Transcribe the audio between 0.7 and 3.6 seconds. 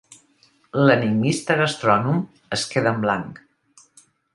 L'enigmista gastrònom es queda en blanc.